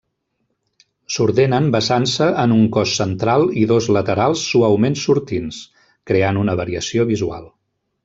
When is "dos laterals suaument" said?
3.75-5.01